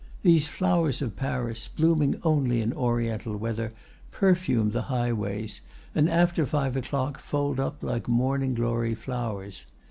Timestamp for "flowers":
0.47-1.03, 8.95-9.67